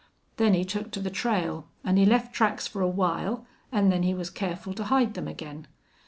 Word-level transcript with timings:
Then 0.37 0.55
he 0.55 0.65
took 0.65 0.89
to 0.93 0.99
the 0.99 1.11
trail, 1.11 1.67
an' 1.83 1.97
he 1.97 2.07
left 2.07 2.33
tracks 2.33 2.65
for 2.65 2.81
a 2.81 2.87
while, 2.87 3.45
an' 3.71 3.89
then 3.89 4.01
he 4.01 4.15
was 4.15 4.31
careful 4.31 4.73
to 4.73 4.85
hide 4.85 5.13
them 5.13 5.27
again. 5.27 5.67